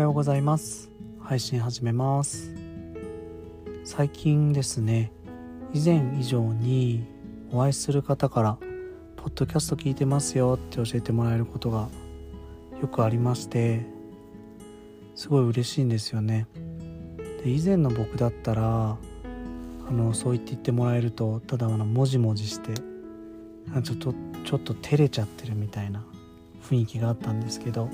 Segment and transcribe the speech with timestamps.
[0.00, 0.90] はようございます。
[1.20, 2.54] 配信始めます。
[3.84, 5.12] 最近ですね
[5.74, 7.04] 以前以上に
[7.52, 8.58] お会いする方から
[9.16, 11.90] ポッドキャスト聞いてますよって教えてもらえることが
[12.80, 13.84] よくありまして
[15.14, 16.46] すごい嬉しいんですよね。
[17.44, 18.96] で以前の僕だったら
[19.86, 24.14] あのそう言って言ってもらえるとただあのもじもじしてちょっと
[24.46, 26.02] ちょっと照れちゃってるみたいな
[26.62, 27.90] 雰囲気があったんですけど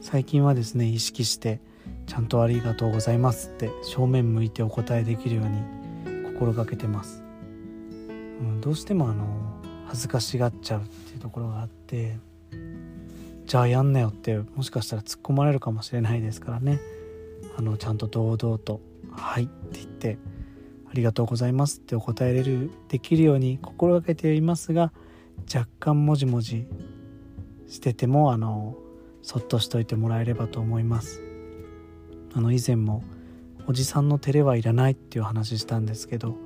[0.00, 1.60] 最近はですね意識して
[2.06, 5.62] ちゃんとありがとうございますって正面向いてお答えできるように
[6.32, 7.22] 心がけてます、
[8.08, 9.26] うん、どうしてもあの
[9.86, 12.18] 恥ずかしがっちゃうっていうところがあって
[13.46, 16.80] じゃあやんなよってもしかしたら突っ込まれるかもしれないですからね。
[17.56, 20.18] あのちゃんと堂々と「はい」って言って
[20.88, 24.92] 「ありがとうございます」ってお答えれるできるように心がけていますが
[25.52, 26.66] 若干もじもじ
[27.66, 28.76] しててもあの
[29.22, 31.22] そっとしといてもらえればと思います。
[32.34, 33.02] あの以前も
[33.66, 36.36] おじさんの照れはいらないっていう話したんですけど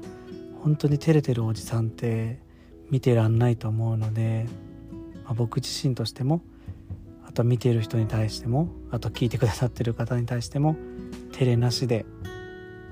[0.62, 2.40] 本当に照れてるおじさんって
[2.90, 4.46] 見てらんないと思うので、
[5.24, 6.42] まあ、僕自身としても
[7.26, 10.76] あと見ている人に対してもあと聞いてくださってる方に対しても
[11.32, 12.06] 照れなしで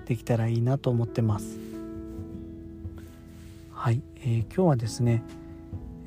[0.07, 1.59] できたらいいなと思ってます。
[3.73, 5.23] はい、えー、今日はですね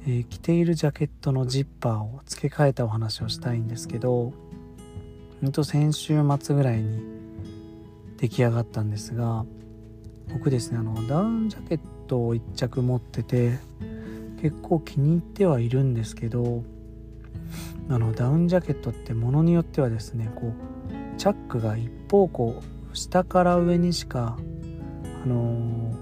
[0.05, 4.33] えー、着ているジャケットのジッパーを付け替えたお話をしたいんですけど
[5.41, 7.01] ほんと先週末ぐらいに
[8.17, 9.45] 出来上がったんですが
[10.31, 13.59] 僕ですねあのダウンジャケットを1着持ってて
[14.41, 16.63] 結構気に入ってはいるんですけど
[17.89, 24.37] あのダウンジャケットってものによってはですねこうチャックが一方こう下から上にしか
[25.23, 25.93] あの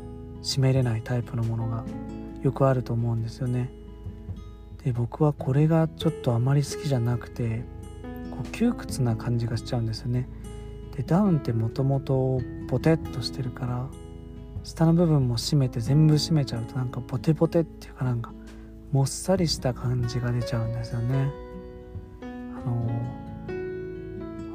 [0.42, 1.84] ー、閉めれないタイプのものが
[2.42, 3.81] よくあると思うんですよね。
[4.84, 7.64] で僕はこれがちょっとあまり好きじゃなくて
[8.32, 10.28] こう窮屈な感じがしちゃうんですよね。
[10.96, 13.88] でダウンってもともとポテッとしてるから
[14.64, 18.34] 下の部分も締めて全部締めちゃうとなんかポテポテっていうかなんか
[18.92, 21.32] もっさりした感じが出ちゃうんですよね。
[22.22, 22.26] あ
[22.70, 22.92] の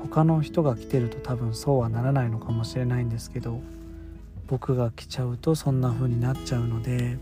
[0.02, 3.60] 他の人が着てると多分そうはならないのかもしれないんですけど
[4.46, 7.18] 僕が着ちゃうとそんな風になっちゃうので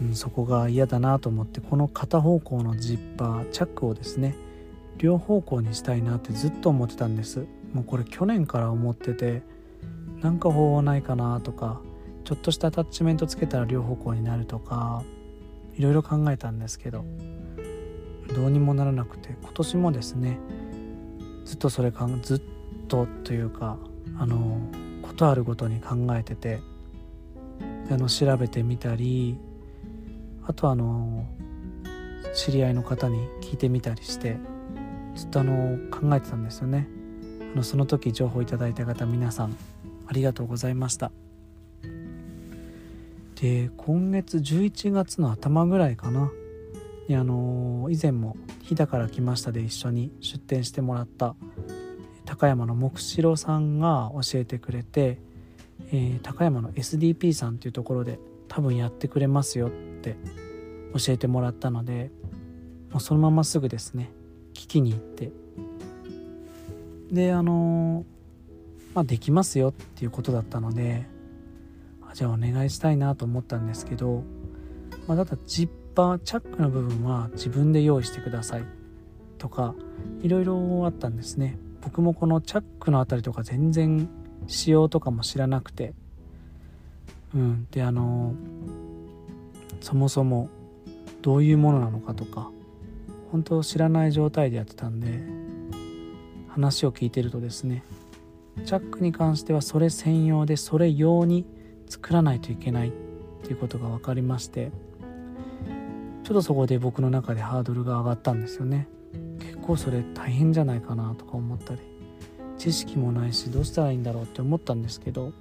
[0.00, 4.34] うん、そこが嫌だなと思ってこの片方向のジッパーチャックをですね
[4.96, 7.46] 両方向にしたいなってずっと思ってたんです。
[7.72, 9.42] もうこれ去年から思ってて
[10.20, 11.80] なんか方法ないかなとか
[12.24, 15.02] ちょっとしたアタッチメントつけたら両方向になるとか
[15.76, 17.04] いろいろ考えたんですけど
[18.34, 20.38] どうにもならなくて今年もですね
[21.44, 22.40] ずっとそれかずっ
[22.88, 23.78] とというか
[24.18, 24.60] あの
[25.02, 26.60] ことあるごとに考えてて
[27.90, 29.38] あの調べてみたり
[30.50, 31.24] あとあの
[32.34, 34.36] 知り合いの方に聞いてみたりして
[35.14, 36.88] ずっとあの考えてたんですよね。
[37.54, 39.56] あのその時情報いただいた方皆さん
[40.08, 41.12] ありがとうございました。
[43.40, 46.32] で今月11月の頭ぐらいかな。
[47.06, 51.36] にあの以前も「日だから来ました」で一緒に出店してもらった
[52.24, 55.18] 高山の木城さんが教えてくれて、
[55.92, 58.18] えー、高山の SDP さんっていうところで
[58.50, 60.16] 多分やってくれますよって
[60.92, 62.10] 教えてもらったので
[62.90, 64.10] もうそのまますぐですね
[64.52, 65.30] 聞きに行って。
[67.12, 68.04] であの
[68.94, 71.06] まあできますよっていうことだったので
[72.12, 74.24] じゃあお願いしたいなと思ったんですけど、
[75.06, 78.64] まあ、ただジッパーチャックの部分は自分で用意してください
[79.38, 79.74] とか
[80.22, 81.58] いろいろあったんですね。
[81.82, 84.08] 僕もこのチャックの辺りとか全然
[84.46, 85.94] 仕様とかも知らなくて
[87.34, 87.66] うん。
[87.70, 88.34] であの
[89.80, 90.50] そもそも
[91.22, 92.50] どういうものなのかとか
[93.30, 95.20] 本当知らない状態でやってたんで
[96.48, 97.84] 話を聞いてるとですね
[98.64, 101.46] チャックに関してはそれ専用でそれ用に
[101.88, 102.92] 作らないといけないっ
[103.42, 104.70] ていうことが分かりまして
[106.24, 108.86] ちょっとそこで僕の中でハードルが上がったんですよね。
[109.40, 111.80] 結構それ大変じゃないかなとか思ったり
[112.58, 115.32] 知識もないしどうしたらいいんだろうって思ったんですけど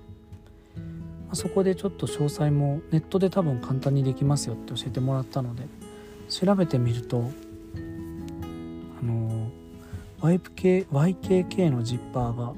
[1.29, 5.63] まあ、そこでちょっと詳細もネットで多分簡単にできますよって教えてもらったので
[6.27, 7.29] 調べてみると
[8.99, 9.47] あの
[10.21, 12.53] ワイプ系 YKK のジッパーが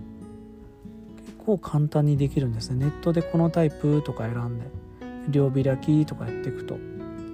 [1.26, 2.86] 結構簡単にできるんですね。
[2.86, 4.66] ネットでこのタイプとか選んで
[5.28, 6.78] 両開きとかやっていくと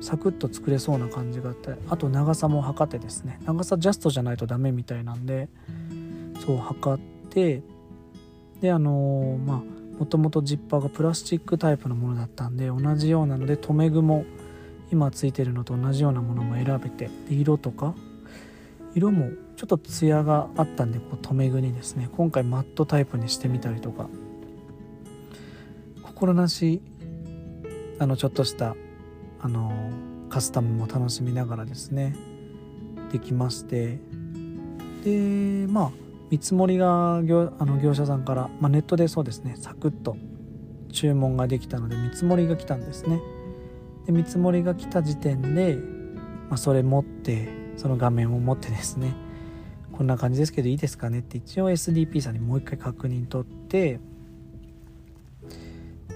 [0.02, 3.40] サクッと作れそうな感じがあってあと長さも測ってですね。
[3.46, 5.50] 長さジャストじゃないとダメみたいなんで
[6.44, 7.62] そう測って
[8.60, 14.26] であのー、まあもともとジッパーがプラスチックタイプのものだったんで同じようなので留め具も
[14.92, 17.94] 今ついてるのと同じようなものも選べてで色とか
[18.94, 24.08] 色もちょっとツヤがあったんでこう留め具にですね今回マットタイプにしてみたりとか
[26.04, 26.82] 心なし
[28.00, 28.76] あのちょっとした
[29.40, 29.92] あの
[30.30, 32.16] カスタムも楽しみながらですね
[33.12, 34.00] できまして
[35.04, 40.18] でまあ見積もりが業あの業者さんから、まあ、ネットでそうですねサクッと
[40.92, 43.22] 注文ができたので見積もりが来たんですね。
[44.06, 45.78] で見積もりが来た時点で、
[46.50, 49.14] まあ、それ持ってその画面を持ってですね
[49.92, 54.00] こんな感じですけどいいですかねって一応 SDP さんにもう一回確認取って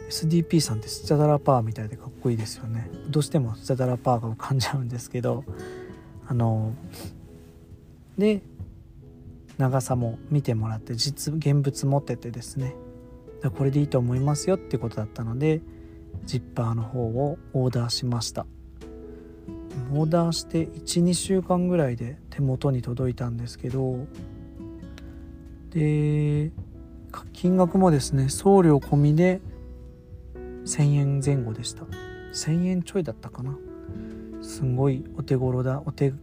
[0.09, 2.89] SDP さんってスチャダラパーみたいでかっこいいですよね。
[3.09, 5.43] どうしてもスチャダラパーが浮かんじゃうんですけど
[6.27, 6.73] あの
[8.17, 8.41] で
[9.61, 12.75] 長さも見てもらって実現物持っててですね。
[13.55, 15.61] これでいいと思いますよってことだったので
[16.25, 18.45] ジッパーの方をオーダーしました。
[19.93, 24.05] オーダーして12週間ぐらいで手元に届いたんですけど
[25.69, 26.51] で
[27.33, 29.41] 金額もですね送料込みで
[30.65, 31.85] 1000円前後でした。
[32.33, 33.57] 1000円ちょいだったかな。
[34.41, 36.13] すんごいお手頃だお手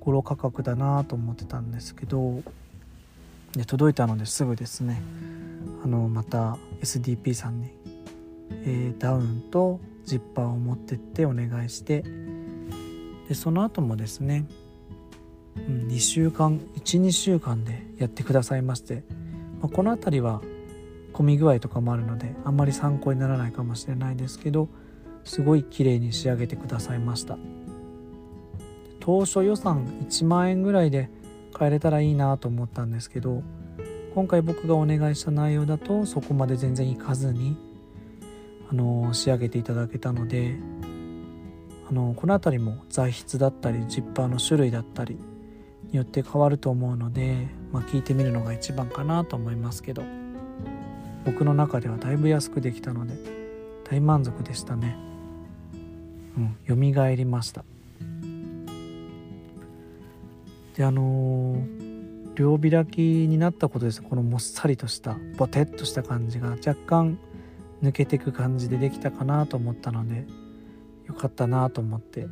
[0.00, 2.42] 頃価格だなと思ってたんですけど
[3.52, 5.02] で届いたのですぐですね
[5.84, 7.70] あのまた SDP さんに、
[8.64, 12.04] えー、ダウンとジッパーを持ってってお願いして
[13.28, 14.46] でその後もですね、
[15.56, 19.04] うん、2週間12週間でやってくださいまして、
[19.60, 20.40] まあ、この辺りは
[21.12, 24.68] 混み具合とかもあるのであんまり参考にならないかもしれないですけど
[25.24, 27.36] すごい綺麗に仕上げてくださいました。
[29.00, 31.10] 当初予算1万円ぐらいで
[31.52, 33.42] 買えれたらいいなと思ったんですけど
[34.14, 37.56] 今回僕がお願いした内容だとそこまで全然いかずに
[38.70, 40.56] あの仕上げていただけたので
[41.88, 45.18] あのこの辺りも材質だったりジッパーの種類だったり
[45.90, 50.02] によって変わると思うので、まあ、聞いてみるのが一番かなと思いますけど
[51.24, 53.14] 僕の中ではだいぶ安くできたので
[53.90, 54.96] 大満足でしたね。
[56.68, 57.64] うん蘇りました。
[60.76, 64.02] であのー、両開きになったことです。
[64.02, 67.18] このもっさりとしたボテッとした感じが若干
[67.82, 70.26] 抜けてく感じでできたかなと思ったので
[71.06, 72.26] よかったなと思って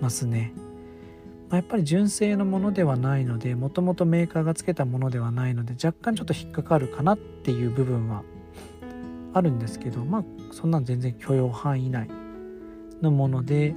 [0.00, 0.52] ますね、
[1.48, 8.22] まあ、やっぱり純正のものではないのでもともとメーカーがつけたものではないので若干ちょっと引っかかるかなっていう部分は
[9.32, 12.08] あるんですけどまあそんなん全然許容範囲内
[13.00, 13.74] のもので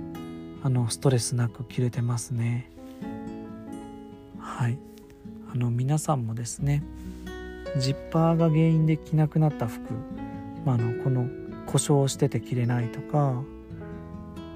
[0.63, 2.72] あのストレスなく着れてますね。
[4.63, 4.79] はい。
[5.51, 6.83] あの皆さんもですね
[7.77, 9.91] ジッパーが原因で着なくなった服、
[10.63, 11.27] まあ、あのこの
[11.65, 13.43] 故障してて着れないとか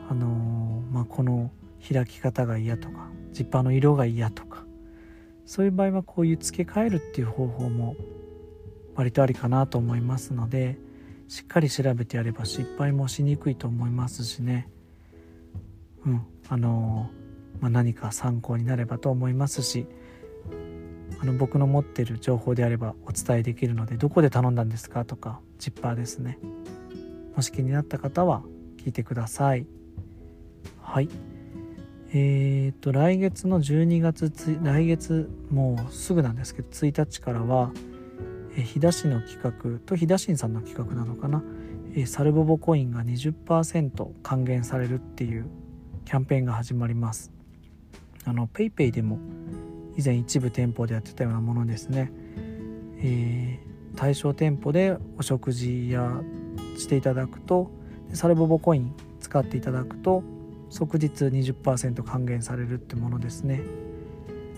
[0.09, 1.51] あのまあ、この
[1.85, 4.63] 開き方が嫌とかジッパーの色が嫌とか
[5.45, 7.97] そういう場合はこういう付け替えるっていう方法も
[8.95, 10.77] 割とありかなと思いますので
[11.27, 14.69] しっかり調べてやれば失敗もしにくいと思いますしね。
[16.05, 16.25] うん。
[16.47, 17.09] あの
[17.59, 19.87] まあ、何か参考になればと思いますし
[21.19, 26.37] あの僕の持ってる情報であればお伝えできるのでどこで頼んだんですかとかジッパーですね。
[27.35, 28.41] もし気になった方は
[28.77, 29.65] 聞いてください。
[30.81, 31.09] はい。
[32.13, 34.31] えーと来月の12月
[34.63, 37.71] 来月もうすぐなんですけど1日からは
[38.55, 41.43] 飛騨市の企画と飛騨新さんの企画なのかな、
[42.05, 45.45] サルボボコインが20%還元されるっていう
[46.05, 47.36] キャンペーンが始まります。
[48.27, 49.19] あの PayPay でも
[49.97, 52.11] 以前一部店舗でやってたようなものですね、
[52.99, 56.21] えー、対象店舗でお食事や
[56.77, 57.71] していただくと
[58.13, 60.23] サルボボコイン使っていただくと
[60.69, 63.61] 即日20%還元されるってものですね。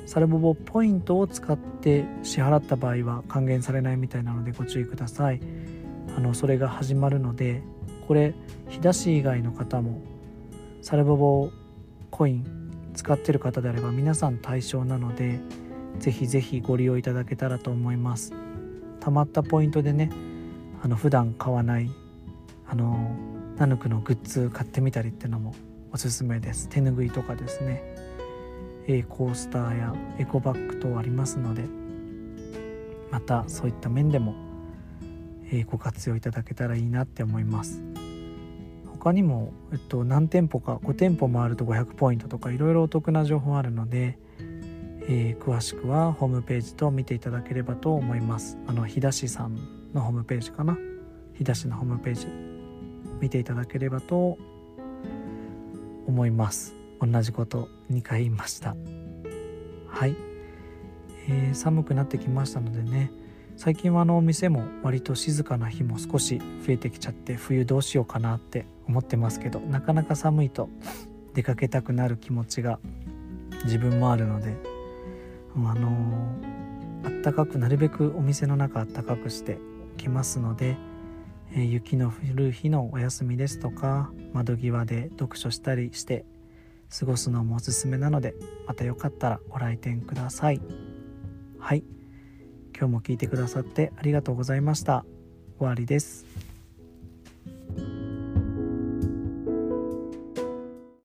[0.07, 5.39] サルボボポイントを使って支払った場合は還元されないみたいなのでご注意ください。
[6.17, 7.61] あのそれが始まるので
[8.07, 8.33] これ
[8.69, 10.01] 日田市以外の方も
[10.81, 11.51] サルボボ
[12.09, 12.58] コイン
[12.93, 15.39] 使ってる方であれば皆さん対象なので
[15.99, 18.33] ぜひぜひご利用いただけたらと思います。
[18.99, 20.11] たまったポイントでね
[20.83, 21.89] あの普段買わない
[22.67, 23.15] あの
[23.57, 25.53] ナヌクのグッズ買ってみたりっていうのも
[25.91, 26.69] おすすめです。
[26.69, 27.83] 手ぬぐいとかですね。
[29.07, 31.63] コースターやエコバッグ等ありますので
[33.11, 34.33] またそういった面でも
[35.67, 37.83] ご活用いただけたらいいなって思います。
[38.99, 44.19] 他にも、えっと、何店舗か5店舗もあると500ポイントとかいろいろお得な情報あるので、
[45.07, 48.57] えー、詳しくはホームページと見ていただければと思います。
[48.67, 49.55] あの日田市さん
[49.93, 50.77] のホームページかな？
[51.33, 52.27] 日田市のホームページ
[53.21, 54.37] 見ていただければと
[56.05, 56.75] 思います。
[56.99, 58.75] 同じこと2回言いました。
[59.87, 60.15] はい。
[61.29, 63.11] えー、寒くなってきましたのでね
[63.59, 70.69] 最近はあのお店も割と静かな日も少し増えてきちゃって冬どうしようかなって思ってますけど なかなか寒いと
[71.33, 72.79] 出かけたくなる気持ちが
[73.65, 74.55] 自分もあるので
[75.57, 76.37] あの、
[77.03, 79.57] あったかくなるべくお店の中あったかくして
[79.97, 80.77] きますので、
[81.53, 86.23] え、雪の降る日のお休みですとか窓際で読書したりして
[86.97, 88.35] 過ごすのもおすすめなので
[88.67, 90.61] またよかったらご来店ください。
[91.57, 91.83] はい。
[92.79, 95.03] 今日も聞いてくださってありがとうございました。
[95.57, 96.48] 終わりです。